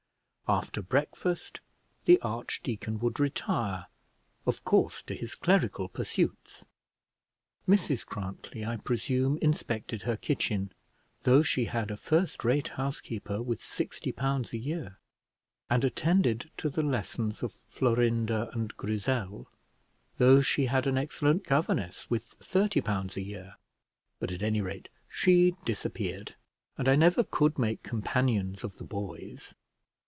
[0.47, 1.61] After breakfast
[2.03, 3.85] the archdeacon would retire,
[4.45, 6.65] of course to his clerical pursuits.
[7.65, 10.73] Mrs Grantly, I presume, inspected her kitchen,
[11.21, 14.99] though she had a first rate housekeeper, with sixty pounds a year;
[15.69, 19.47] and attended to the lessons of Florinda and Grizzel,
[20.17, 23.55] though she had an excellent governess with thirty pounds a year:
[24.19, 26.35] but at any rate she disappeared:
[26.77, 29.55] and I never could make companions of the boys.